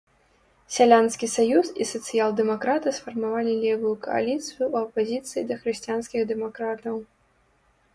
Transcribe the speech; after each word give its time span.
Сялянскі 0.77 1.29
саюз 1.33 1.67
і 1.85 1.87
сацыял-дэмакраты 1.91 2.95
сфармавалі 3.01 3.53
левую 3.69 3.95
кааліцыю 4.09 4.61
ў 4.71 4.85
апазіцыі 4.85 5.49
да 5.53 5.63
хрысціянскіх 5.65 6.21
дэмакратаў. 6.35 6.95